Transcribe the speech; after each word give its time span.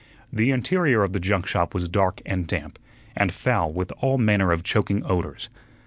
The 0.33 0.49
interior 0.49 1.03
of 1.03 1.13
the 1.13 1.19
junk 1.19 1.45
shop 1.45 1.75
was 1.75 1.87
dark 1.87 2.23
and 2.25 2.47
damp, 2.47 2.79
and 3.15 3.31
foul 3.31 3.71
with 3.71 3.91
all 3.99 4.17
manner 4.17 4.51
of 4.51 4.63
choking 4.63 5.03
odors. 5.05 5.47